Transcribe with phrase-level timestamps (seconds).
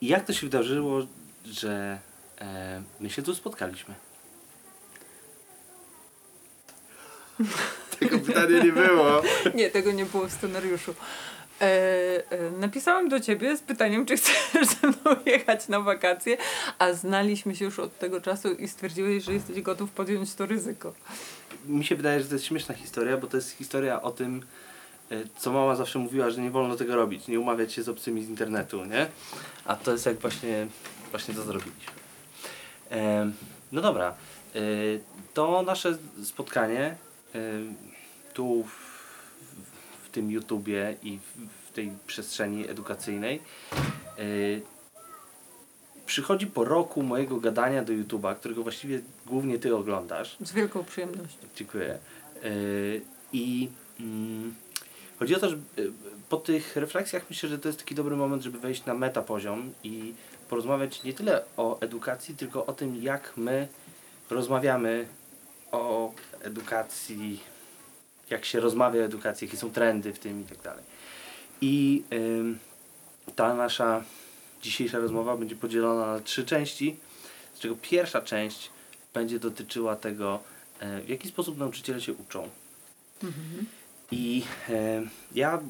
[0.00, 1.06] I jak to się wydarzyło,
[1.44, 1.98] że
[2.40, 3.94] e, my się tu spotkaliśmy?
[7.98, 9.22] Tego pytania nie było.
[9.54, 10.94] Nie, tego nie było w scenariuszu.
[11.60, 11.64] E,
[12.30, 16.36] e, napisałam do ciebie z pytaniem, czy chcesz ze mną jechać na wakacje,
[16.78, 20.94] a znaliśmy się już od tego czasu i stwierdziłeś, że jesteś gotów podjąć to ryzyko.
[21.66, 24.69] Mi się wydaje, że to jest śmieszna historia, bo to jest historia o tym, e,
[25.36, 28.28] co mama zawsze mówiła, że nie wolno tego robić, nie umawiać się z obcymi z
[28.28, 29.06] internetu, nie?
[29.64, 30.66] A to jest jak właśnie,
[31.10, 31.92] właśnie to zrobiliśmy.
[32.90, 33.30] E,
[33.72, 34.14] no dobra,
[34.54, 34.60] e,
[35.34, 36.96] to nasze spotkanie
[37.34, 37.40] e,
[38.34, 43.42] tu w, tym YouTubie i w, tej przestrzeni edukacyjnej
[43.72, 44.22] e,
[46.06, 50.36] przychodzi po roku mojego gadania do YouTube'a, którego właściwie głównie ty oglądasz.
[50.40, 51.38] Z wielką przyjemnością.
[51.56, 51.98] Dziękuję.
[53.32, 53.68] I
[54.00, 54.54] mm,
[55.20, 55.92] chodzi o to, że yy,
[56.28, 59.72] po tych refleksjach myślę, że to jest taki dobry moment, żeby wejść na meta poziom
[59.84, 60.14] i
[60.48, 63.68] porozmawiać nie tyle o edukacji, tylko o tym, jak my
[64.30, 65.08] rozmawiamy
[65.72, 66.12] o
[66.42, 67.40] edukacji,
[68.30, 70.84] jak się rozmawia o edukacji, jakie są trendy w tym i tak dalej.
[71.60, 72.02] I
[73.36, 74.04] ta nasza
[74.62, 76.96] dzisiejsza rozmowa będzie podzielona na trzy części,
[77.54, 78.70] z czego pierwsza część
[79.14, 80.40] będzie dotyczyła tego,
[80.80, 82.48] e, w jaki sposób nauczyciele się uczą.
[84.10, 85.02] I e,
[85.34, 85.62] ja,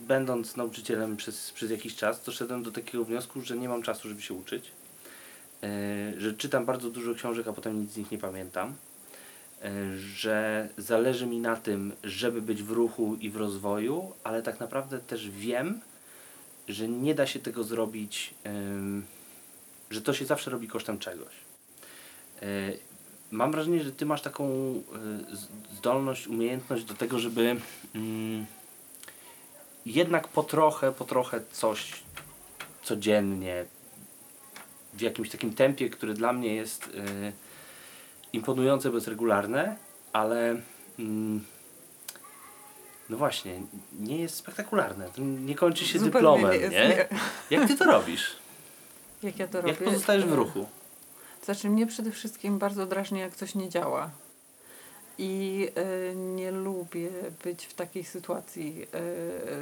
[0.00, 4.22] będąc nauczycielem przez, przez jakiś czas, doszedłem do takiego wniosku, że nie mam czasu, żeby
[4.22, 4.70] się uczyć.
[5.62, 5.68] E,
[6.20, 8.74] że czytam bardzo dużo książek, a potem nic z nich nie pamiętam.
[9.62, 14.60] E, że zależy mi na tym, żeby być w ruchu i w rozwoju, ale tak
[14.60, 15.80] naprawdę też wiem,
[16.68, 18.34] że nie da się tego zrobić,
[19.90, 21.34] że to się zawsze robi kosztem czegoś.
[23.30, 24.44] Mam wrażenie, że ty masz taką
[25.32, 27.56] z- zdolność, umiejętność do tego, żeby
[27.94, 28.46] mm,
[29.86, 31.92] jednak po trochę, po trochę coś
[32.82, 33.64] codziennie,
[34.94, 37.32] w jakimś takim tempie, które dla mnie jest e,
[38.32, 39.76] imponujące, bo jest regularne,
[40.12, 40.56] ale
[40.98, 41.44] mm,
[43.08, 43.60] no właśnie,
[44.00, 45.08] nie jest spektakularne.
[45.16, 46.88] To nie kończy się Zupełnie dyplomem, nie jest, nie?
[46.88, 47.08] nie.
[47.58, 48.36] Jak ty to robisz?
[49.22, 49.72] Jak ja to robię?
[49.72, 50.66] Jak pozostajesz w ruchu?
[51.44, 54.10] Znaczy mnie przede wszystkim bardzo drażni, jak coś nie działa.
[55.18, 57.10] I e, nie lubię
[57.44, 58.86] być w takiej sytuacji,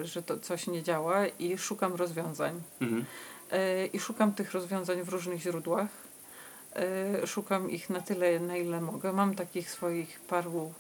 [0.01, 2.63] e, że to coś nie działa i szukam rozwiązań.
[2.81, 3.05] Mhm.
[3.51, 5.89] E, I szukam tych rozwiązań w różnych źródłach.
[7.27, 9.13] Szukam ich na tyle, na ile mogę.
[9.13, 10.73] Mam takich swoich paru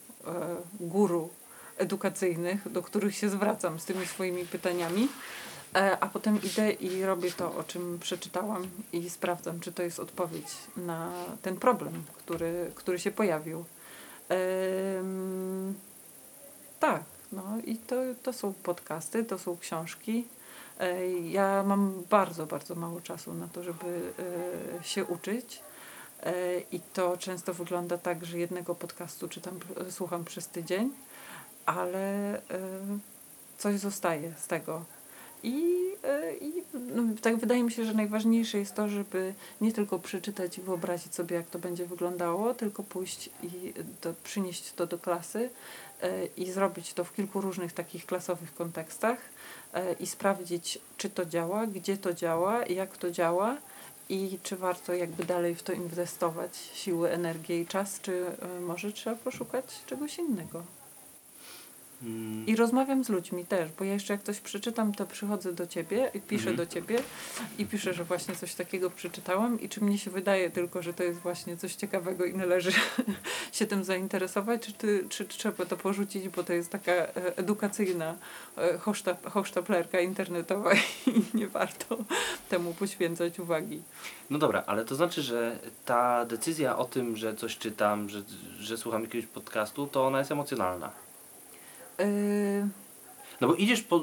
[0.80, 1.30] guru
[1.78, 5.08] edukacyjnych, do których się zwracam z tymi swoimi pytaniami.
[5.74, 10.00] E, A potem idę i robię to, o czym przeczytałam i sprawdzam, czy to jest
[10.00, 11.12] odpowiedź na
[11.42, 13.64] ten problem, który, który się pojawił.
[16.80, 20.28] Tak, no i to, to są podcasty, to są książki.
[20.80, 24.12] E, Ja mam bardzo, bardzo mało czasu na to, żeby
[24.80, 25.62] e, się uczyć.
[26.72, 29.58] I to często wygląda tak, że jednego podcastu czytam,
[29.90, 30.90] słucham przez tydzień,
[31.66, 32.40] ale
[33.58, 34.84] coś zostaje z tego.
[35.42, 39.98] I, e, i no, tak wydaje mi się, że najważniejsze jest to, żeby nie tylko
[39.98, 44.98] przeczytać i wyobrazić sobie, jak to będzie wyglądało, tylko pójść i do, przynieść to do
[44.98, 45.50] klasy
[46.02, 49.18] e, i zrobić to w kilku różnych takich klasowych kontekstach
[49.72, 53.56] e, i sprawdzić, czy to działa, gdzie to działa, jak to działa
[54.08, 58.24] i czy warto jakby dalej w to inwestować siły, energię i czas, czy
[58.60, 60.62] może trzeba poszukać czegoś innego.
[62.02, 62.46] Mm.
[62.46, 66.10] I rozmawiam z ludźmi też, bo ja jeszcze jak coś przeczytam, to przychodzę do ciebie
[66.14, 66.56] i piszę Mhm.
[66.56, 66.98] do ciebie
[67.58, 71.02] i piszę, że właśnie coś takiego przeczytałam i czy mnie się wydaje tylko, że to
[71.02, 72.72] jest właśnie coś ciekawego i należy
[73.52, 78.14] się tym zainteresować, czy, ty, czy trzeba to porzucić, bo to jest taka e, edukacyjna
[78.56, 80.72] e, hochsztap, hochsztaplerka internetowa
[81.06, 81.96] i nie warto
[82.48, 83.82] temu poświęcać uwagi.
[84.30, 88.22] No dobra, ale to znaczy, że ta decyzja o tym, że coś czytam, że,
[88.58, 91.05] że słucham jakiegoś podcastu, to ona jest emocjonalna.
[91.98, 92.68] Yy,
[93.40, 94.00] No bo idziesz po,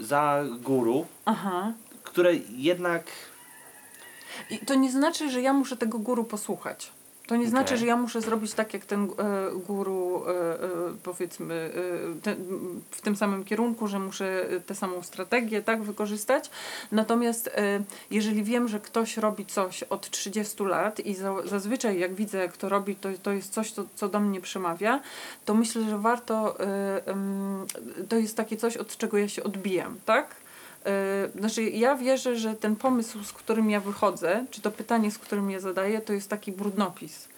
[0.00, 1.72] y, za guru, aha.
[2.02, 3.04] które jednak...
[4.50, 6.92] I to nie znaczy, że ja muszę tego guru posłuchać.
[7.28, 7.78] To nie znaczy, Okej.
[7.78, 9.08] że ja muszę zrobić tak jak ten e,
[9.66, 10.68] guru, e, e,
[11.02, 11.70] powiedzmy,
[12.22, 12.36] te,
[12.90, 16.50] w tym samym kierunku, że muszę tę samą strategię tak wykorzystać.
[16.92, 17.50] Natomiast
[18.10, 22.56] jeżeli wiem, że ktoś robi coś od 30 lat i za, zazwyczaj jak widzę, jak
[22.56, 25.00] to robi, to, to jest coś, co do mnie przemawia,
[25.44, 26.56] to myślę, że warto,
[28.08, 30.47] to jest takie coś, od czego ja się odbijam, tak?
[30.88, 35.18] Yy, Znaczy, ja wierzę, że ten pomysł, z którym ja wychodzę, czy to pytanie, z
[35.18, 37.28] którym ja zadaję, to jest taki brudnopis.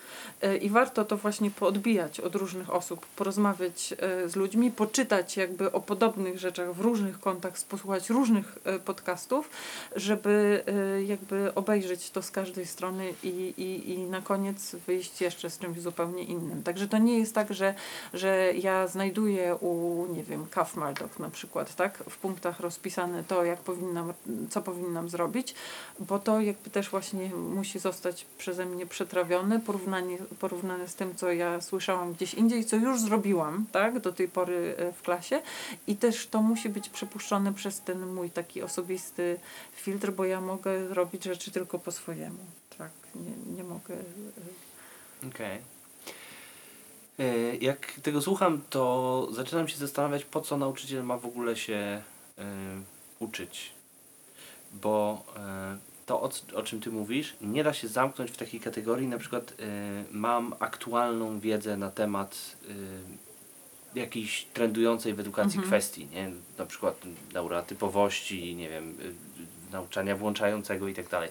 [0.43, 5.73] E, I warto to właśnie poodbijać od różnych osób, porozmawiać e, z ludźmi, poczytać jakby
[5.73, 9.51] o podobnych rzeczach w różnych kątach, posłuchać różnych e, podcastów,
[9.97, 10.65] żeby
[11.07, 15.81] jakby obejrzeć to z każdej strony i, i, i na koniec wyjść jeszcze z czymś
[15.81, 16.63] zupełnie innym.
[16.63, 17.75] Także to nie jest tak, że,
[18.15, 20.77] że ja znajduję u, nie wiem, Kaf
[21.19, 24.13] na przykład, tak, w punktach rozpisane to, jak powinnam,
[24.51, 25.55] co powinnam zrobić,
[26.01, 30.00] bo to jakby też właśnie musi zostać przeze mnie przetrawione, porównanie,
[30.39, 34.75] porównane z tym, co ja słyszałam gdzieś indziej, co już zrobiłam, tak, do tej pory
[34.79, 35.43] e, w klasie
[35.87, 39.39] i też to musi być przepuszczone przez ten mój taki osobisty
[39.73, 42.39] filtr, bo ja mogę robić rzeczy tylko po swojemu,
[42.79, 43.95] tak, nie, nie mogę...
[43.95, 45.59] e, Okej.
[47.19, 52.03] E, Jak tego słucham, to zaczynam się zastanawiać, po co nauczyciel ma w ogóle się
[52.39, 52.45] e,
[53.19, 53.73] uczyć.
[54.73, 55.25] Bo
[56.11, 59.53] to, o, o czym ty mówisz, nie da się zamknąć w takiej kategorii, na przykład
[59.59, 62.57] e, mam aktualną wiedzę na temat
[63.95, 65.67] e, jakiejś trendującej w edukacji Mhm.
[65.67, 66.31] kwestii, nie?
[66.59, 67.01] na przykład
[67.35, 69.15] neurotypowości, nie wiem, y,
[69.73, 71.31] nauczania włączającego i tak dalej.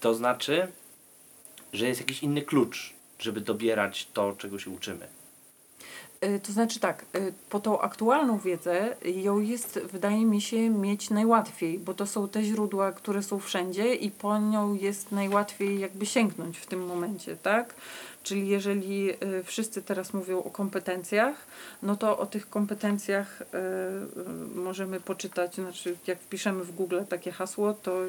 [0.00, 0.68] To znaczy,
[1.72, 5.08] że jest jakiś inny klucz, żeby dobierać to, czego się uczymy.
[6.24, 11.10] Y, To znaczy tak, y, po tą aktualną wiedzę ją jest, wydaje mi się, mieć
[11.10, 16.06] najłatwiej, bo to są te źródła, które są wszędzie i po nią jest najłatwiej jakby
[16.06, 17.74] sięgnąć w tym momencie, tak?
[18.22, 21.46] Czyli jeżeli y, wszyscy teraz mówią o kompetencjach,
[21.82, 27.32] no to o tych kompetencjach y, y, możemy poczytać, znaczy jak wpiszemy w Google takie
[27.32, 28.00] hasło, to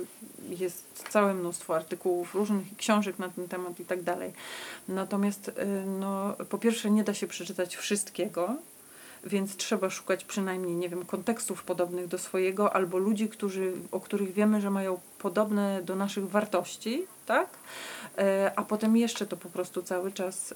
[0.49, 4.33] jest całe mnóstwo artykułów różnych, książek na ten temat i tak dalej.
[4.87, 5.51] Natomiast
[5.99, 8.55] no, po pierwsze nie da się przeczytać wszystkiego,
[9.25, 14.33] więc trzeba szukać przynajmniej, nie wiem, kontekstów podobnych do swojego, albo ludzi, którzy, o których
[14.33, 17.49] wiemy, że mają podobne do naszych wartości, tak?
[18.17, 20.55] E, A potem jeszcze to po prostu cały czas y,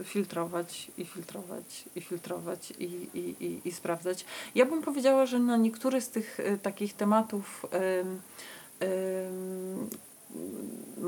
[0.00, 2.84] y, filtrować i filtrować i filtrować i,
[3.14, 4.24] i, i, i sprawdzać.
[4.54, 7.66] Ja bym powiedziała, że na niektóre z tych takich tematów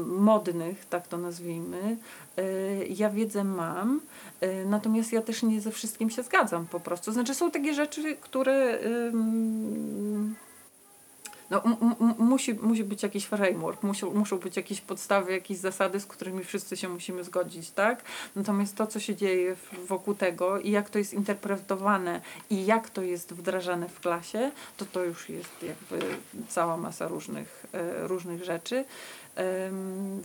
[0.05, 1.97] modnych, tak to nazwijmy,
[2.39, 4.01] y, ja wiedzę mam,
[4.43, 7.13] y, natomiast ja też nie ze wszystkim się zgadzam po prostu.
[7.13, 10.35] Znaczy są takie rzeczy, które ym,
[11.51, 11.63] no,
[12.19, 16.77] musi, musi być jakiś framework, muszą, muszą być jakieś podstawy, jakieś zasady, z którymi wszyscy
[16.77, 18.03] się musimy zgodzić, tak?
[18.37, 19.57] Natomiast to, co się dzieje
[19.87, 22.21] wokół tego i jak to jest interpretowane
[22.51, 26.07] i jak to jest wdrażane w klasie, to to już jest jakby
[26.49, 28.85] cała masa różnych, e, różnych rzeczy.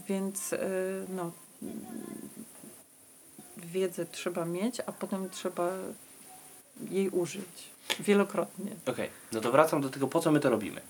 [0.08, 0.58] Więc e,
[1.08, 1.32] no,
[3.56, 5.70] wiedzę trzeba mieć, a potem trzeba
[6.90, 7.70] jej użyć
[8.00, 8.70] wielokrotnie.
[8.86, 10.80] Okej, no to wracam do tego, po co my to robimy.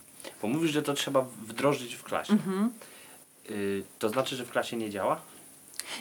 [0.42, 2.32] Bo mówisz, że to trzeba wdrożyć w klasie.
[2.32, 2.70] Mhm.
[3.50, 5.20] Y, to znaczy, że w klasie nie działa?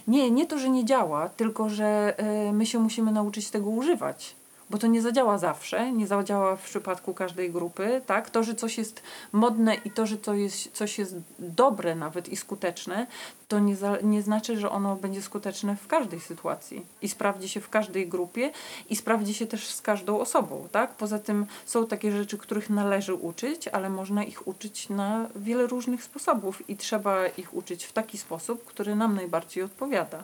[0.07, 2.15] Nie, nie to, że nie działa, tylko że
[2.49, 4.35] y, my się musimy nauczyć tego używać.
[4.71, 8.29] Bo to nie zadziała zawsze, nie zadziała w przypadku każdej grupy, tak?
[8.29, 12.35] To, że coś jest modne i to, że to jest, coś jest dobre nawet i
[12.35, 13.07] skuteczne,
[13.47, 17.61] to nie, za, nie znaczy, że ono będzie skuteczne w każdej sytuacji i sprawdzi się
[17.61, 18.51] w każdej grupie
[18.89, 20.93] i sprawdzi się też z każdą osobą, tak?
[20.93, 26.03] Poza tym są takie rzeczy, których należy uczyć, ale można ich uczyć na wiele różnych
[26.03, 30.23] sposobów i trzeba ich uczyć w taki sposób, który nam najbardziej odpowiada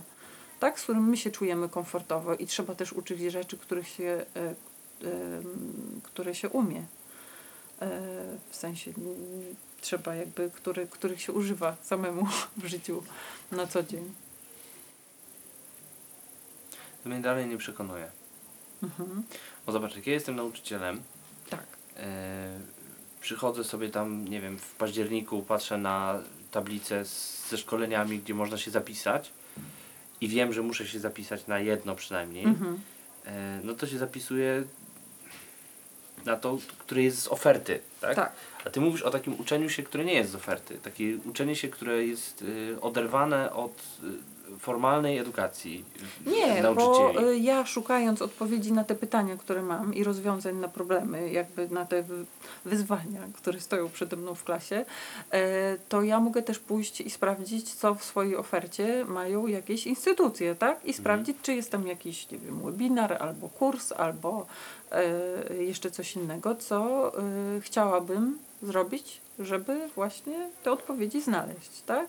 [0.59, 4.39] tak, z którym my się czujemy komfortowo i trzeba też uczyć rzeczy, których się, e,
[4.42, 4.56] e,
[6.04, 6.86] które się umie.
[7.81, 8.01] E,
[8.50, 8.94] w sensie
[9.81, 13.04] trzeba jakby, który, których się używa samemu w życiu
[13.52, 14.14] na co dzień.
[17.04, 18.11] To mnie dalej nie przekonuje.
[18.83, 19.23] Mhm.
[19.66, 21.02] Bo zobacz, jak ja jestem nauczycielem,
[21.49, 21.66] Tak.
[23.21, 26.19] przychodzę sobie tam, nie wiem, w październiku, patrzę na
[26.52, 29.31] tablicę z, ze szkoleniami, gdzie można się zapisać
[30.21, 32.80] i wiem, że muszę się zapisać na jedno przynajmniej, Mhm.
[33.26, 34.64] e, no to się zapisuję
[36.26, 38.16] na to, które jest z oferty, tak?
[38.16, 38.31] Tak.
[38.66, 40.78] A ty mówisz o takim uczeniu się, które nie jest z oferty.
[40.83, 43.71] Takie uczenie się, które jest y, oderwane od
[44.04, 44.07] y,
[44.59, 45.85] formalnej edukacji
[46.25, 47.13] Nie, nauczycieli.
[47.13, 51.68] bo y, ja szukając odpowiedzi na te pytania, które mam i rozwiązań na problemy, jakby
[51.69, 52.25] na te wy-
[52.66, 54.85] wyzwania, które stoją przede mną w klasie,
[55.31, 60.56] e, to ja mogę też pójść i sprawdzić, co w swojej ofercie mają jakieś instytucje,
[60.56, 60.85] tak?
[60.85, 64.45] I sprawdzić, czy jest tam jakiś, nie wiem, webinar, albo kurs, albo
[64.92, 67.21] e, jeszcze coś innego, co e,
[67.61, 72.07] chciałabym zrobić żeby właśnie te odpowiedzi znaleźć, tak?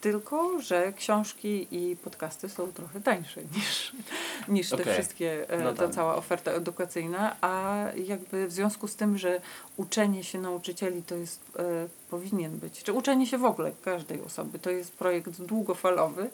[0.00, 3.92] Tylko, że książki i podcasty są trochę tańsze niż,
[4.48, 4.92] niż te Okej.
[4.92, 5.94] wszystkie, e, No ta tak.
[5.94, 9.40] cała oferta edukacyjna, a jakby w związku z tym, że
[9.76, 14.58] uczenie się nauczycieli to jest, e, powinien być, czy uczenie się w ogóle każdej osoby,
[14.58, 16.30] to jest projekt długofalowy,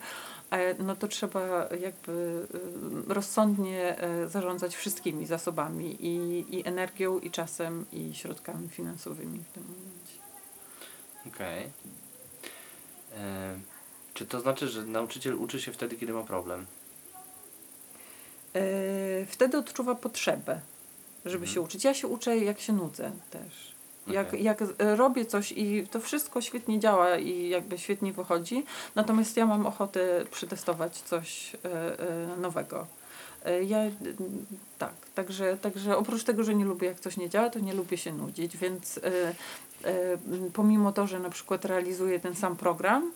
[0.79, 2.47] no to trzeba jakby
[3.09, 9.49] e, rozsądnie e, zarządzać wszystkimi zasobami i, i energią, i czasem, i środkami finansowymi w
[9.53, 10.19] tym momencie.
[11.27, 11.71] Okej.
[13.17, 13.59] E,
[14.15, 16.67] Czy to znaczy, że nauczyciel uczy się wtedy, kiedy ma problem?
[18.55, 20.61] E, Wtedy odczuwa potrzebę,
[21.25, 21.55] żeby Mhm.
[21.55, 21.85] się uczyć.
[21.85, 23.76] Ja się uczę, jak się nudzę też.
[24.07, 24.43] Jak, Okej.
[24.43, 29.67] jak robię coś i to wszystko świetnie działa i jakby świetnie wychodzi, natomiast ja mam
[29.67, 31.59] ochotę przetestować coś e,
[32.35, 32.87] e, nowego.
[33.45, 33.79] E, Ja
[34.79, 37.99] tak, także, także oprócz tego, że nie lubię jak coś nie działa, to nie lubię
[37.99, 39.01] się nudzić, więc
[40.53, 43.13] pomimo to, że na przykład realizuję ten sam program,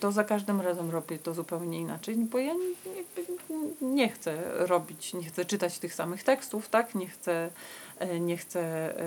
[0.00, 5.24] to za każdym razem robię to zupełnie inaczej, bo ja nie, nie chcę robić, nie
[5.24, 6.94] chcę czytać tych samych tekstów, tak?
[6.94, 7.50] Nie chcę,
[8.20, 8.60] nie chcę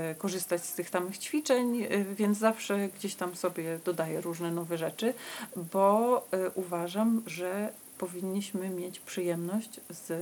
[0.10, 4.78] e, korzystać z tych samych ćwiczeń, e, więc zawsze gdzieś tam sobie dodaję różne nowe
[4.78, 5.14] rzeczy,
[5.56, 10.14] bo e, uważam, że powinniśmy mieć przyjemność z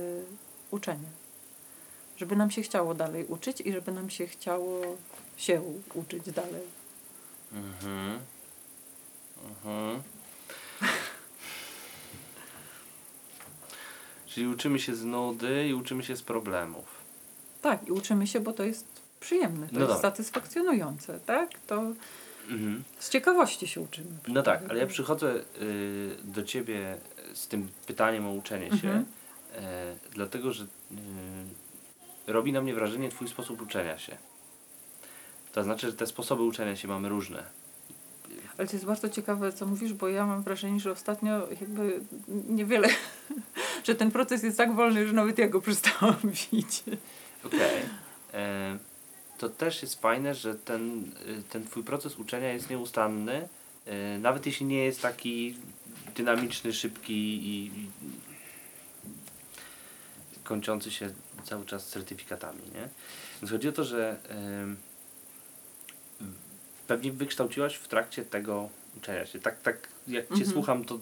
[0.70, 1.08] uczenia.
[2.16, 4.96] Żeby nam się chciało dalej uczyć i żeby nam się chciało
[5.36, 5.62] się
[5.94, 6.62] uczyć dalej.
[7.52, 8.18] Mhm.
[9.48, 10.02] Mhm.
[14.26, 16.99] Czyli uczymy się z nudy i uczymy się z problemów.
[17.70, 18.86] Tak, i uczymy się, bo to jest
[19.20, 20.10] przyjemne, to No jest dobra.
[20.10, 21.50] satysfakcjonujące, tak?
[21.66, 21.82] To
[22.48, 22.82] Mhm.
[22.98, 24.06] z ciekawości się uczymy.
[24.28, 26.96] No tak, ale ja przychodzę y, do ciebie
[27.34, 29.04] z tym pytaniem o uczenie się, Mhm.
[29.56, 30.66] e, dlatego że y,
[32.32, 34.16] robi na mnie wrażenie twój sposób uczenia się.
[35.52, 37.42] To znaczy, że te sposoby uczenia się mamy różne.
[38.58, 42.00] Ale to jest bardzo ciekawe, co mówisz, bo ja mam wrażenie, że ostatnio jakby
[42.48, 42.88] niewiele,
[43.86, 46.16] że ten proces jest tak wolny, że nawet ja go przestałam
[46.52, 46.82] widzieć.
[47.44, 47.82] Okej.
[48.34, 48.78] E,
[49.38, 53.48] To też jest fajne, że ten, y, ten twój proces uczenia jest nieustanny,
[53.86, 55.56] e, nawet jeśli nie jest taki
[56.16, 57.12] dynamiczny, szybki
[57.48, 57.70] i,
[60.44, 61.10] kończący się
[61.44, 62.88] cały czas certyfikatami, nie?
[63.42, 64.16] Więc chodzi o to, że
[66.86, 69.40] pewnie wykształciłaś w trakcie tego uczenia się.
[69.40, 70.50] Tak, tak jak Cię Mhm.
[70.50, 70.98] słucham, to,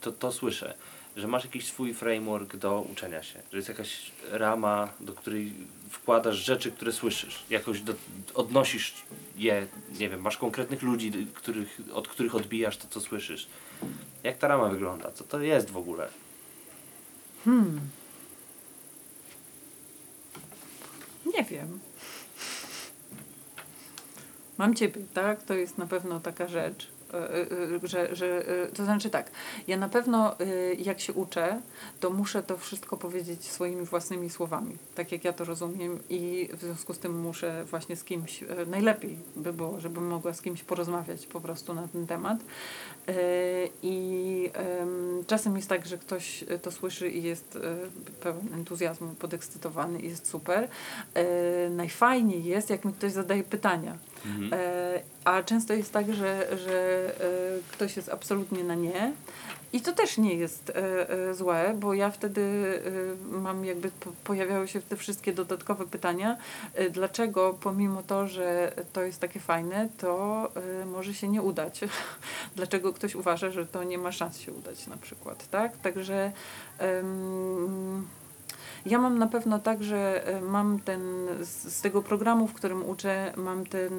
[0.00, 0.74] to, to słyszę,
[1.16, 5.52] że masz jakiś swój framework do uczenia się, że jest jakaś rama, do której
[5.90, 7.94] wkładasz rzeczy, które słyszysz, jakoś do,
[8.34, 8.94] odnosisz
[9.36, 9.66] je,
[9.98, 13.46] nie wiem, masz konkretnych ludzi, których, od których odbijasz to, co słyszysz.
[14.22, 15.12] Jak ta rama wygląda?
[15.12, 16.08] Co to jest w ogóle?
[17.44, 17.80] Hmm.
[21.36, 21.78] Nie wiem.
[24.58, 25.42] Mam ciebie, tak?
[25.42, 26.88] To jest na pewno taka rzecz,
[27.82, 29.30] że, że e, to znaczy tak,
[29.68, 31.60] ja na pewno e, jak się uczę,
[32.00, 36.60] to muszę to wszystko powiedzieć swoimi własnymi słowami, tak jak ja to rozumiem i w
[36.60, 40.62] związku z tym muszę właśnie z kimś, e, najlepiej by było, żebym mogła z kimś
[40.62, 42.38] porozmawiać po prostu na ten temat.
[43.08, 43.14] E,
[43.82, 47.60] I em, czasem jest tak, że ktoś e, to słyszy i jest e,
[48.22, 50.68] pełen entuzjazmu, podekscytowany i jest super.
[51.14, 51.24] E,
[51.70, 53.98] Najfajniej jest, jak mi ktoś zadaje pytania.
[54.26, 54.52] Mhm.
[54.52, 59.12] E, A często jest tak, że, że e, ktoś jest absolutnie na nie.
[59.72, 62.42] I to też nie jest e, złe, bo ja wtedy
[63.30, 66.36] mam jakby, po, pojawiały się te wszystkie dodatkowe pytania,
[66.90, 70.48] dlaczego pomimo to, że to jest takie fajne, to
[70.86, 71.80] może się nie udać.
[72.56, 75.76] dlaczego ktoś uważa, że to nie ma szans się udać na przykład, tak?
[75.76, 76.32] Także
[78.86, 81.02] ja mam na pewno tak, że e, mam ten,
[81.42, 83.92] z, tego programu, w którym uczę, mam ten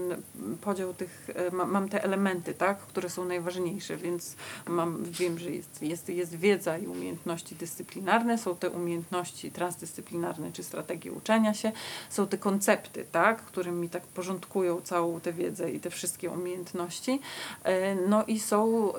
[0.61, 4.35] podział tych, ma, mam te elementy, tak, które są najważniejsze, więc
[4.67, 10.63] mam, wiem, że jest, jest, jest wiedza i umiejętności dyscyplinarne, są te umiejętności transdyscyplinarne czy
[10.63, 11.71] strategie uczenia się,
[12.09, 17.19] są te koncepty, tak, które mi tak porządkują całą tę wiedzę i te wszystkie umiejętności,
[17.65, 18.93] E, no i są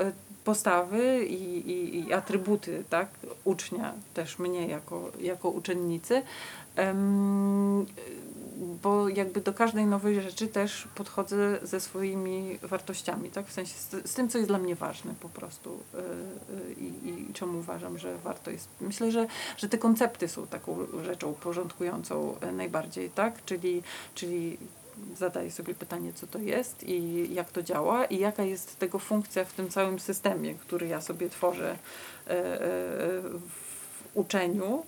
[0.47, 3.09] postawy i, i, i atrybuty tak,
[3.45, 6.23] ucznia, też mnie jako, jako uczennicy.
[6.77, 7.87] Em,
[8.83, 13.47] bo jakby do każdej nowej rzeczy też podchodzę ze swoimi wartościami, tak?
[13.47, 17.31] W sensie z, z tym, co jest dla mnie ważne po prostu y, y, i,
[17.31, 18.69] i czemu uważam, że warto jest.
[18.81, 19.27] Myślę, że,
[19.57, 23.45] że te koncepty są taką rzeczą porządkującą e, najbardziej, tak?
[23.45, 23.83] Czyli,
[24.15, 24.59] czyli
[25.19, 29.45] zadaję sobie pytanie, co to jest i jak to działa i jaka jest tego funkcja
[29.45, 31.71] w tym całym systemie, który ja sobie tworzę
[32.27, 32.59] e, e,
[33.23, 34.85] w uczeniu.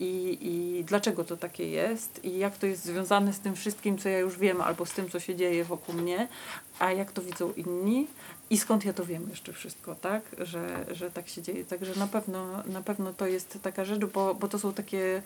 [0.00, 4.08] i, i dlaczego to takie jest i jak to jest związane z tym wszystkim, co
[4.08, 6.28] ja już wiem, albo z tym, co się dzieje wokół mnie,
[6.78, 8.06] a jak to widzą inni
[8.50, 11.64] i skąd ja to wiem jeszcze wszystko, tak, że, że tak się dzieje.
[11.64, 15.22] Także na pewno, na pewno to jest taka rzecz, bo, bo to są takie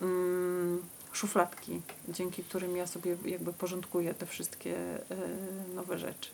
[0.00, 0.82] mm,
[1.12, 6.30] szufladki, dzięki którym ja sobie jakby porządkuję te wszystkie y, nowe rzeczy.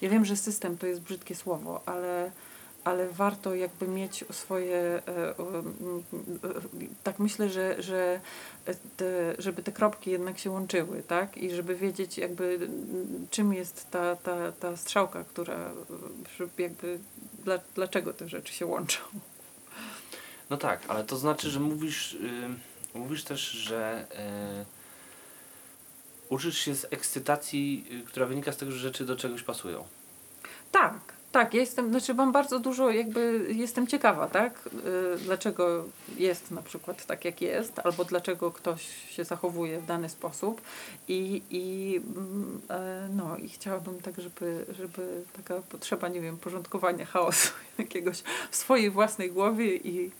[0.00, 2.30] Ja wiem, że system to jest brzydkie słowo, ale
[2.84, 5.34] ale warto jakby mieć swoje, e, e,
[7.02, 8.20] tak myślę, że, że
[8.96, 11.38] te, żeby te kropki jednak się łączyły, tak?
[11.38, 12.68] I żeby wiedzieć jakby
[13.30, 15.72] czym jest ta, ta, ta strzałka, która
[16.58, 16.98] jakby
[17.44, 19.00] dla, dlaczego te rzeczy się łączą.
[20.50, 22.48] No tak, ale to znaczy, że mówisz, yy,
[22.94, 24.06] mówisz też, że
[24.58, 24.64] yy,
[26.28, 29.84] uczysz się z ekscytacji, yy, która wynika z tego, że rzeczy do czegoś pasują.
[30.72, 31.00] Tak,
[31.32, 34.68] tak, ja jestem, znaczy mam bardzo dużo, jakby jestem ciekawa, tak?
[34.72, 35.84] Yy, dlaczego
[36.16, 40.60] jest na przykład tak, jak jest, albo dlaczego ktoś się zachowuje w dany sposób.
[41.08, 42.00] I, i, yy,
[43.10, 48.90] no, i chciałabym tak, żeby, żeby taka potrzeba, nie wiem, porządkowania chaosu jakiegoś w swojej
[48.90, 50.10] własnej głowie i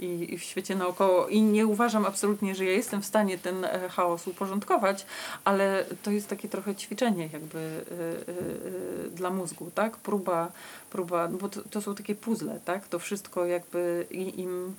[0.00, 1.28] i, i w świecie naokoło.
[1.28, 5.06] I nie uważam absolutnie, że ja jestem w stanie ten e, chaos uporządkować,
[5.44, 7.92] ale to jest takie trochę ćwiczenie jakby y,
[8.30, 9.96] y, y, dla mózgu, tak?
[9.96, 10.52] Próba,
[10.90, 12.88] próba bo to, to, są takie puzzle, tak?
[12.88, 14.74] To wszystko jakby im...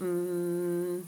[0.00, 1.06] Mm,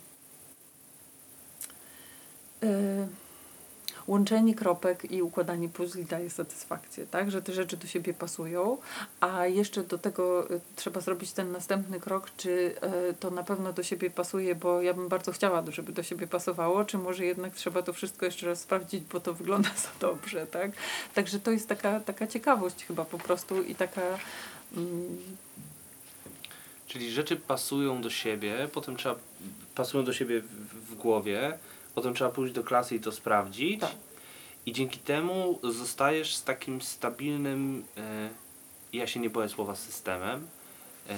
[4.06, 7.30] łączenie kropek i układanie puzli daje satysfakcję, tak?
[7.30, 8.78] Że te rzeczy do siebie pasują,
[9.21, 12.50] a jeszcze do tego y, trzeba zrobić ten następny krok, czy
[13.11, 16.26] y, to na pewno do siebie pasuje, bo ja bym bardzo chciała, żeby do siebie
[16.26, 20.47] pasowało, czy może jednak trzeba to wszystko jeszcze raz sprawdzić, bo to wygląda za dobrze,
[20.47, 20.71] tak?
[21.14, 24.02] Także to jest taka, taka ciekawość chyba po prostu i taka...
[24.76, 25.18] Mm,
[26.87, 29.14] Czyli rzeczy pasują do siebie, potem trzeba
[29.75, 31.59] pasują do siebie w, w głowie,
[31.94, 33.80] Potem trzeba pójść do klasy i to sprawdzić.
[33.80, 33.90] Tak.
[34.66, 38.28] I dzięki temu zostajesz z takim stabilnym, e,
[38.92, 40.46] ja się nie boję słowa systemem,
[41.08, 41.14] e,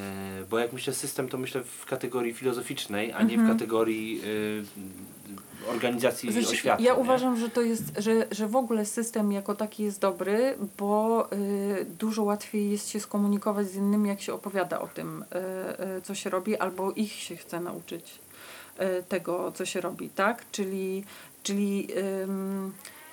[0.50, 3.58] bo jak myślę system, to myślę w kategorii filozoficznej, a nie w mhm.
[3.58, 4.20] kategorii
[5.66, 6.82] e, organizacji znaczy, oświaty.
[6.82, 6.98] Ja nie?
[6.98, 11.28] uważam, że to jest, że, że w ogóle system jako taki jest dobry, bo
[11.98, 15.24] dużo łatwiej jest się skomunikować z innymi, jak się opowiada o tym,
[16.02, 18.23] co się robi, albo ich się chce nauczyć.
[18.78, 20.44] E, tego, co się robi, tak?
[20.52, 21.04] Czyli,
[21.42, 21.88] czyli
[22.22, 22.72] ym,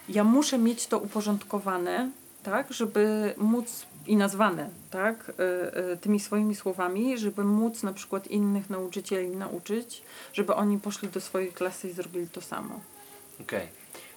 [0.10, 2.10] ja muszę mieć to uporządkowane,
[2.44, 2.74] tak?
[2.74, 5.30] Żeby móc i nazwane, tak?
[5.30, 11.10] Y, y, tymi swoimi słowami, żeby móc na przykład innych nauczycieli nauczyć, żeby oni poszli
[11.10, 12.80] do swojej klasy i zrobili to samo.
[13.42, 13.60] Okej.
[13.60, 13.70] Okay.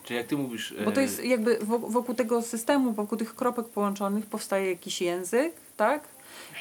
[0.05, 0.75] Czyli jak ty mówisz.
[0.85, 6.05] Bo to jest jakby wokół tego systemu, wokół tych kropek połączonych powstaje jakiś język, tak?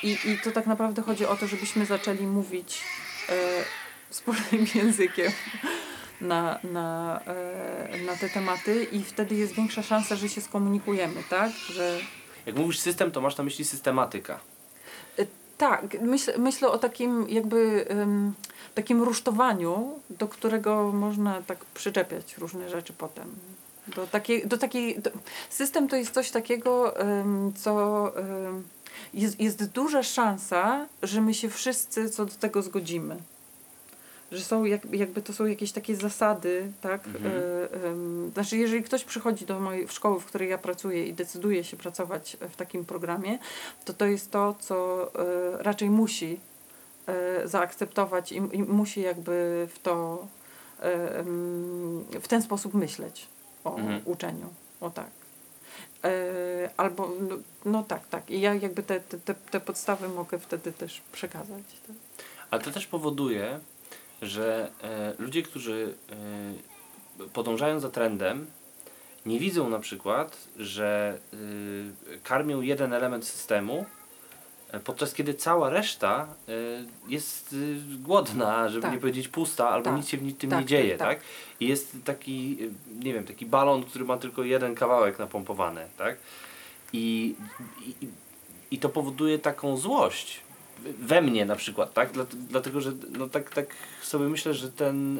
[0.03, 2.83] I, i to tak naprawdę chodzi o to, żebyśmy zaczęli mówić
[4.13, 5.31] wspólnym językiem
[6.21, 11.51] na, na, e, na te tematy i wtedy jest większa szansa, że się skomunikujemy, tak?
[11.51, 11.99] Że...
[12.45, 14.39] Jak mówisz system, to masz na myśli systematyka.
[15.19, 15.25] E,
[15.57, 18.33] tak, myśl, myślę o takim jakby um,
[18.75, 23.35] takim rusztowaniu, do którego można tak przyczepiać różne rzeczy potem.
[23.95, 25.11] Do takiej, do takiej, do,
[25.49, 27.73] system to jest coś takiego, um, co
[28.15, 28.63] um,
[29.13, 33.17] jest, jest duża szansa, że my się wszyscy co do tego zgodzimy
[34.33, 37.07] że są jak, jakby to są jakieś takie zasady, tak?
[37.07, 37.25] Mhm.
[37.25, 37.37] Y,
[38.27, 41.77] y, znaczy, jeżeli ktoś przychodzi do mojej szkoły, w której ja pracuję i decyduje się
[41.77, 43.39] pracować w takim programie,
[43.85, 46.39] to to jest to, co y, raczej musi
[47.45, 50.27] zaakceptować i, i, musi jakby w to
[52.21, 53.27] w ten sposób myśleć
[53.63, 54.01] o mhm.
[54.05, 54.49] uczeniu.
[54.81, 55.09] O tak.
[56.77, 58.31] Albo, no, no, tak, tak.
[58.31, 61.63] I ja jakby te, te, te podstawy mogę wtedy też przekazać.
[61.87, 61.95] Tak?
[62.53, 63.59] Ale to też powoduje,
[64.23, 65.93] że e, ludzie, którzy
[67.23, 68.47] e, podążają za trendem,
[69.25, 71.37] nie widzą na przykład, że e,
[72.23, 73.85] karmią jeden element systemu,
[74.83, 76.27] podczas kiedy cała reszta
[77.07, 77.55] jest
[77.99, 78.91] głodna, żeby tak.
[78.91, 79.97] nie powiedzieć pusta, albo tak.
[79.97, 81.27] nic się w tym tak, nie dzieje, tak, tak?
[81.59, 82.57] I jest taki,
[82.99, 86.17] nie wiem, taki balon, który ma tylko jeden kawałek napompowany, tak?
[86.93, 87.35] I,
[88.01, 88.07] i,
[88.71, 90.41] i to powoduje taką złość
[90.99, 92.09] we mnie na przykład, tak?
[92.49, 93.65] Dlatego, że no tak, tak
[94.01, 95.19] sobie myślę, że ten,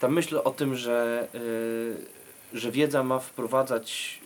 [0.00, 4.20] ta myśl o tym, że, e, że wiedza ma wprowadzać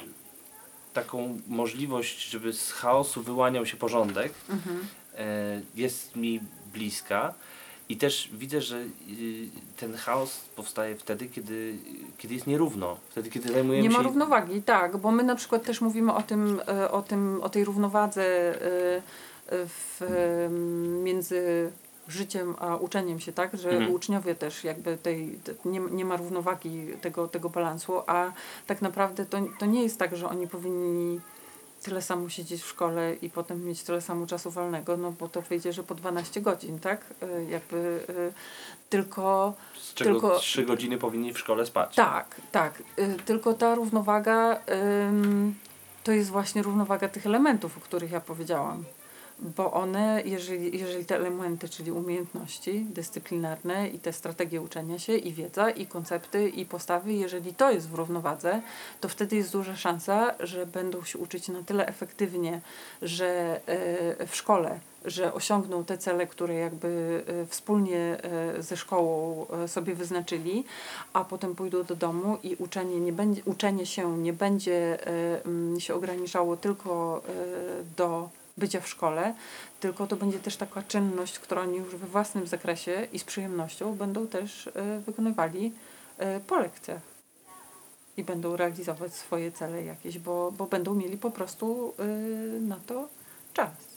[0.93, 4.87] taką możliwość, żeby z chaosu wyłaniał się porządek, mhm.
[5.19, 6.41] E, jest mi
[6.73, 7.35] bliska.
[7.89, 8.85] I też widzę, że
[9.77, 11.79] ten chaos powstaje wtedy, kiedy,
[12.19, 13.97] kiedy jest nierówno, wtedy, kiedy zajmujemy Nie się...
[13.97, 17.65] ma równowagi, tak, bo my na przykład też mówimy o tym, o tym, o tej
[17.65, 18.55] równowadze
[19.49, 20.01] w,
[21.03, 21.73] między
[22.09, 23.57] życiem a uczeniem się, tak?
[23.57, 23.91] Że Mhm.
[23.93, 28.33] uczniowie też jakby tej, te, nie, nie ma równowagi tego, tego balansu, a
[28.67, 31.21] tak naprawdę to, to nie jest tak, że oni powinni
[31.83, 35.43] tyle samo siedzieć w szkole i potem mieć tyle samo czasu wolnego, no bo to
[35.43, 37.01] wyjdzie, że po 12 godzin, tak?
[37.23, 37.77] Y, Jakby
[38.11, 38.33] y,
[38.91, 41.95] tylko Z czego Tylko- 3 godziny powinni w szkole spać.
[41.97, 42.83] tak, tak.
[42.99, 44.61] Y, Tylko ta równowaga
[46.05, 48.85] to jest właśnie równowaga tych elementów, o których ja powiedziałam.
[49.39, 55.33] Bo one, jeżeli, jeżeli te elementy, czyli umiejętności dyscyplinarne i te strategie uczenia się, i
[55.33, 58.63] wiedza, i koncepty, i postawy, jeżeli to jest w równowadze,
[59.01, 62.61] to wtedy jest duża szansa, że będą się uczyć na tyle efektywnie,
[63.03, 63.61] że
[64.21, 68.17] y, w szkole, że osiągną te cele, które jakby y, wspólnie
[68.59, 70.65] y, ze szkołą sobie wyznaczyli,
[71.13, 74.99] a potem pójdą do domu i uczenie, nie będzie, uczenie się nie będzie
[75.79, 77.23] się ograniczało tylko
[77.97, 79.35] do bycia w szkole,
[79.81, 83.95] tylko to będzie też taka czynność, którą oni już we własnym zakresie i z przyjemnością
[83.95, 84.73] będą też y,
[85.07, 85.73] wykonywali
[86.37, 87.03] y, po lekcjach.
[88.17, 91.95] I będą realizować swoje cele jakieś, bo, bo będą mieli po prostu
[92.57, 93.09] y, na to
[93.55, 93.94] czas.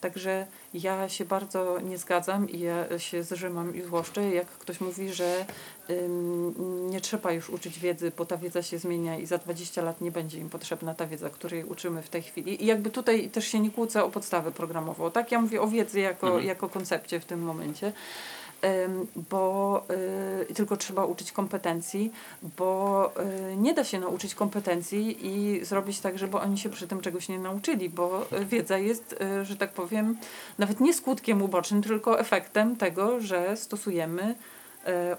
[0.00, 5.12] Także ja się bardzo nie zgadzam i ja się zrzymam i złoszczę, jak ktoś mówi,
[5.12, 5.44] że
[5.90, 10.00] ym, nie trzeba już uczyć wiedzy, bo ta wiedza się zmienia i za 20 lat
[10.00, 12.62] nie będzie im potrzebna ta wiedza, której uczymy w tej chwili.
[12.64, 15.10] I jakby tutaj też się nie kłócę o podstawę programową.
[15.10, 16.46] Tak, ja mówię o wiedzy jako, Mhm.
[16.46, 17.92] jako koncepcie w tym momencie.
[19.30, 19.82] Bo
[20.50, 22.12] y, tylko trzeba uczyć kompetencji,
[22.58, 23.12] bo
[23.52, 27.28] y, nie da się nauczyć kompetencji i zrobić tak, żeby oni się przy tym czegoś
[27.28, 30.16] nie nauczyli, bo wiedza jest, y, że tak powiem,
[30.58, 34.34] nawet nie skutkiem ubocznym, tylko efektem tego, że stosujemy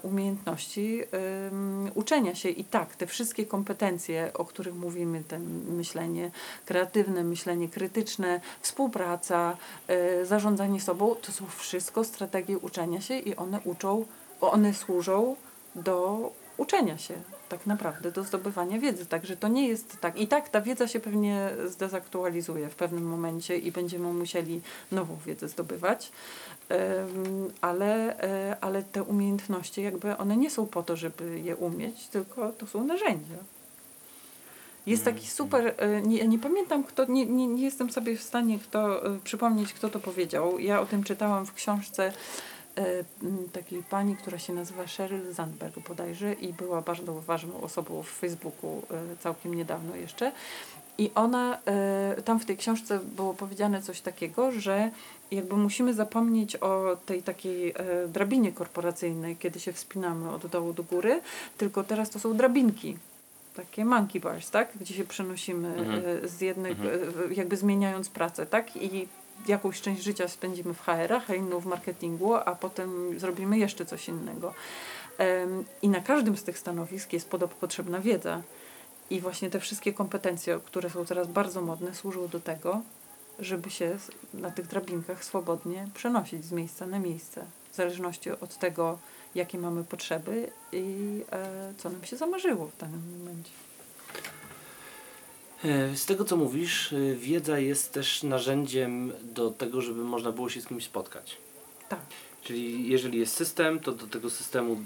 [0.02, 1.02] umiejętności
[1.50, 2.48] ym, uczenia się.
[2.48, 6.30] I tak, te wszystkie kompetencje, o których mówimy, ten myślenie
[6.66, 9.56] kreatywne, myślenie krytyczne, współpraca,
[10.22, 14.04] y, zarządzanie sobą, to są wszystko strategie uczenia się i one uczą,
[14.40, 15.36] one służą
[15.74, 16.30] do
[16.62, 17.14] uczenia się
[17.48, 19.06] tak naprawdę, do zdobywania wiedzy.
[19.06, 20.20] Także to nie jest tak.
[20.20, 24.60] I tak ta wiedza się pewnie zdezaktualizuje w pewnym momencie i będziemy musieli
[24.92, 26.12] nową wiedzę zdobywać.
[27.60, 32.52] Ale, e, ale te umiejętności jakby one nie są po to, żeby je umieć, tylko
[32.52, 33.36] to są narzędzia.
[34.86, 38.58] Jest taki super, e, nie, nie pamiętam kto, nie, nie, nie jestem sobie w stanie
[38.58, 40.58] kto, e, przypomnieć kto to powiedział.
[40.58, 42.12] Ja o tym czytałam w książce
[43.52, 48.82] takiej pani, która się nazywa Sheryl Zandberg bodajże i była bardzo ważną osobą w Facebooku
[48.90, 50.32] e, całkiem niedawno jeszcze.
[50.98, 54.90] I ona, e, tam w tej książce było powiedziane coś takiego, że
[55.30, 57.74] jakby musimy zapomnieć o tej takiej e,
[58.08, 61.20] drabinie korporacyjnej, kiedy się wspinamy od dołu do góry,
[61.58, 62.96] tylko teraz to są drabinki.
[63.56, 64.68] Takie monkey bars, tak?
[64.80, 66.02] Gdzie się przenosimy Mhm.
[66.24, 67.30] e, z jednych, Mhm.
[67.30, 68.76] e, jakby zmieniając pracę, tak?
[68.76, 69.08] I
[69.46, 74.08] jakąś część życia spędzimy w HR-ach, a inną w marketingu, a potem zrobimy jeszcze coś
[74.08, 74.54] innego.
[75.82, 78.42] I na każdym z tych stanowisk jest podo- potrzebna wiedza.
[79.10, 82.80] I właśnie te wszystkie kompetencje, które są teraz bardzo modne, służą do tego,
[83.38, 83.98] żeby się
[84.34, 87.44] na tych drabinkach swobodnie przenosić z miejsca na miejsce.
[87.72, 88.98] W zależności od tego,
[89.34, 90.84] jakie mamy potrzeby i
[91.32, 93.50] e, co nam się zamarzyło w danym momencie.
[95.64, 100.48] E, Z tego co mówisz, e, wiedza jest też narzędziem do tego, żeby można było
[100.48, 101.36] się z kimś spotkać.
[101.88, 102.00] Tak.
[102.42, 104.76] Czyli jeżeli jest system, to do tego systemu y,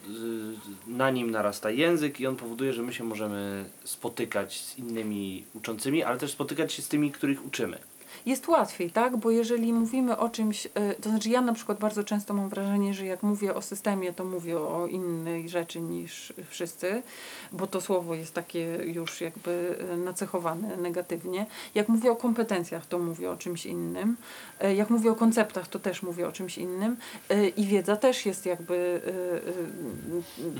[0.86, 6.02] na nim narasta język i on powoduje, że my się możemy spotykać z innymi uczącymi,
[6.02, 7.78] ale też spotykać się z tymi, których uczymy.
[8.26, 9.16] Jest łatwiej, tak?
[9.16, 12.94] Bo jeżeli mówimy o czymś, e, to znaczy ja na przykład bardzo często mam wrażenie,
[12.94, 17.02] że jak mówię o systemie, to mówię o innej rzeczy niż wszyscy,
[17.52, 21.46] bo to słowo jest takie już jakby e, nacechowane negatywnie.
[21.74, 24.16] Jak mówię o kompetencjach, to mówię o czymś innym.
[24.60, 26.96] E, Jak mówię o konceptach, to też mówię o czymś innym.
[27.56, 29.00] I wiedza też jest jakby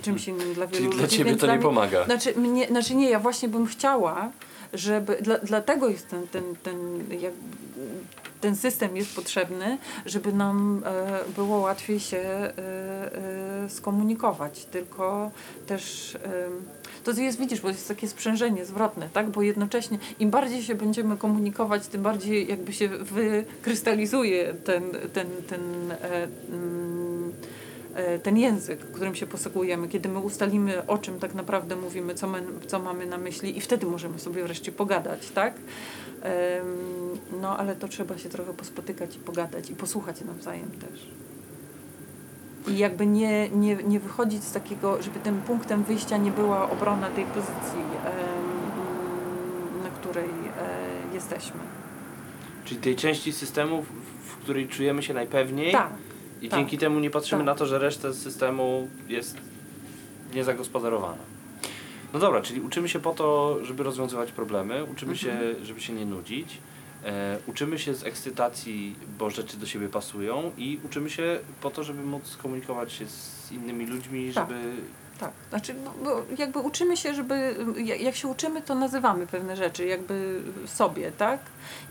[0.02, 1.24] czymś innym dla wielu ludzi.
[1.24, 2.04] więc dla mnie- pomaga.
[2.04, 4.30] znaczy, mnie, znaczy nie, ja właśnie bym chciała,
[4.72, 6.76] żeby, dla, dlatego jest ten, ten, ten,
[7.20, 7.32] jak,
[8.40, 12.52] ten system jest potrzebny, żeby nam e, było łatwiej się e,
[13.64, 15.30] e, skomunikować, tylko
[15.66, 16.48] też e,
[17.06, 21.16] to jest, widzisz, bo jest takie sprzężenie zwrotne, tak, bo jednocześnie im bardziej się będziemy
[21.16, 26.28] komunikować, tym bardziej jakby się wykrystalizuje ten, ten, ten e,
[28.22, 32.42] ten język, którym się posługujemy, kiedy my ustalimy, o czym tak naprawdę mówimy, co, my,
[32.66, 35.54] co mamy na myśli i wtedy możemy sobie wreszcie pogadać, tak?
[37.40, 41.06] No, ale to trzeba się trochę pospotykać i pogadać i posłuchać nawzajem też.
[42.68, 47.10] I jakby nie, nie, nie wychodzić z takiego, żeby tym punktem wyjścia nie była obrona
[47.10, 47.80] tej pozycji,
[49.82, 51.60] na której e, jesteśmy.
[52.64, 53.82] Czyli tej części systemu,
[54.24, 55.92] w której czujemy się najpewniej Tak,
[56.42, 56.58] I Tak.
[56.60, 57.46] dzięki temu nie patrzymy Tak.
[57.46, 59.36] na to, że reszta systemu jest
[60.34, 61.22] niezagospodarowana.
[62.12, 65.16] No dobra, czyli uczymy się po to, żeby rozwiązywać problemy, uczymy Mhm.
[65.56, 66.58] się, żeby się nie nudzić,
[67.04, 71.84] e, uczymy się z ekscytacji, bo rzeczy do siebie pasują i uczymy się po to,
[71.84, 74.48] żeby móc komunikować się z innymi ludźmi, Tak.
[74.48, 74.60] żeby...
[75.20, 79.56] Tak, znaczy no, bo jakby uczymy się, żeby, jak jak się uczymy, to nazywamy pewne
[79.56, 81.40] rzeczy jakby sobie, tak?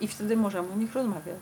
[0.01, 1.39] I wtedy możemy o nich rozmawiać.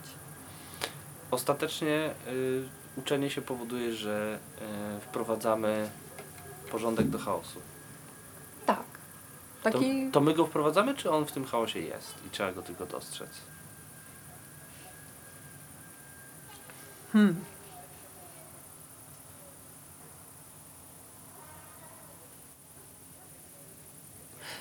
[1.31, 2.63] Ostatecznie y,
[2.97, 4.39] uczenie się powoduje, że
[4.97, 5.89] y, wprowadzamy
[6.71, 7.59] porządek do chaosu.
[8.65, 8.83] Tak.
[9.63, 12.61] Taki, To, to my go wprowadzamy, czy on w tym chaosie jest i trzeba go
[12.61, 13.29] tylko dostrzec?
[17.13, 17.35] Hmm.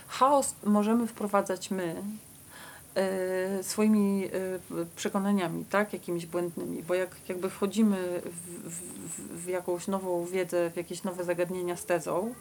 [0.09, 2.03] Chaos możemy wprowadzać my e,
[3.63, 4.29] swoimi e,
[4.97, 10.77] przekonaniami, tak, jakimiś błędnymi, bo jak jakby wchodzimy w, w, w jakąś nową wiedzę, w
[10.77, 12.35] jakieś nowe zagadnienia z tezą,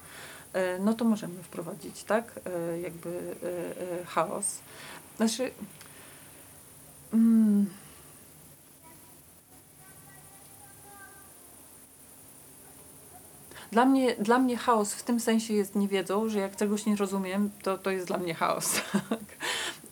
[0.54, 4.60] e, no to możemy wprowadzić, tak, e, jakby e, e, chaos.
[5.18, 5.52] Znaczy,
[7.14, 7.66] mm,
[13.72, 17.50] Dla mnie, dla mnie chaos w tym sensie jest niewiedzą, że jak czegoś nie rozumiem,
[17.64, 18.74] to, to jest dla mnie chaos.
[19.10, 19.20] tak.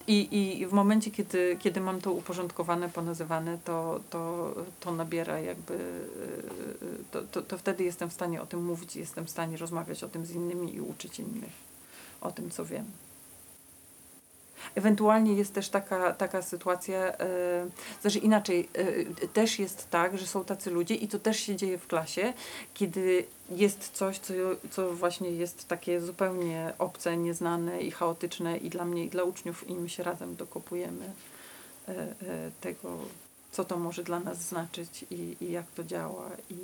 [0.09, 5.77] I, I w momencie, kiedy, kiedy mam to uporządkowane, ponazywane, to, to, to nabiera jakby.
[7.11, 10.09] To, to, to wtedy jestem w stanie o tym mówić, jestem w stanie rozmawiać o
[10.09, 11.51] tym z innymi i uczyć innych
[12.21, 12.85] o tym, co wiem.
[14.75, 17.15] Ewentualnie jest też taka, taka sytuacja, yy,
[18.01, 18.69] znaczy inaczej,
[19.21, 22.33] yy, też jest tak, że są tacy ludzie i to też się dzieje w klasie,
[22.73, 24.33] kiedy jest coś, co,
[24.71, 29.69] co właśnie jest takie zupełnie obce, nieznane i chaotyczne i dla mnie, i dla uczniów,
[29.69, 31.13] i my się razem dokopujemy
[31.87, 32.07] e,
[32.61, 32.97] tego,
[33.51, 36.29] co to może dla nas znaczyć i, i jak to działa.
[36.49, 36.55] I,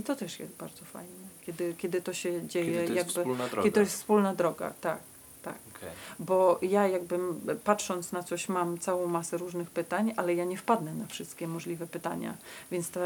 [0.00, 3.12] I to też jest bardzo fajne, kiedy, kiedy to się dzieje, Kiedy to jest jakby,
[3.12, 3.62] wspólna droga.
[3.62, 5.00] kiedy to jest wspólna droga, tak,
[5.48, 5.58] tak.
[5.76, 5.90] Okej.
[6.18, 7.18] Bo ja jakby
[7.64, 11.86] patrząc na coś mam całą masę różnych pytań, ale ja nie wpadnę na wszystkie możliwe
[11.86, 12.34] pytania.
[12.70, 13.00] Więc ta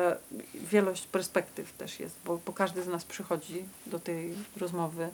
[0.55, 5.09] wielość perspektyw też jest, bo, bo każdy z nas przychodzi do tej rozmowy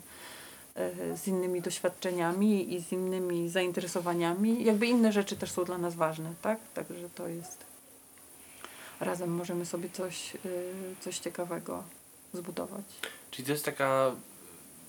[0.75, 4.63] e, z innymi doświadczeniami i z innymi zainteresowaniami.
[4.63, 6.59] Jakby inne rzeczy też są dla nas ważne, tak?
[6.73, 7.69] Także to jest...
[8.99, 10.39] Razem możemy sobie coś, e,
[10.99, 11.83] coś ciekawego
[12.33, 12.85] zbudować.
[13.31, 14.11] Czyli to jest taka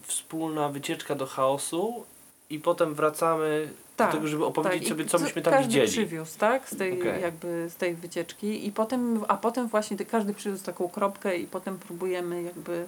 [0.03, 2.07] wspólna wycieczka do chaosu
[2.51, 5.69] i potem wracamy Tak, do tego, żeby opowiedzieć i sobie, co co- myśmy tam każdy
[5.69, 5.89] widzieli.
[5.89, 6.69] przywiózł, tak?
[6.69, 7.23] Z tej, Okej.
[7.23, 11.47] jakby, z tej wycieczki i potem, a potem właśnie ty, każdy przywiózł taką kropkę i
[11.47, 12.87] potem próbujemy jakby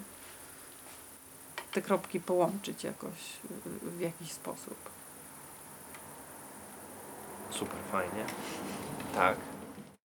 [1.71, 3.11] te kropki połączyć jakoś
[3.65, 4.75] w- w jakiś sposób.
[7.51, 8.25] Super, fajnie.
[9.15, 9.37] Tak.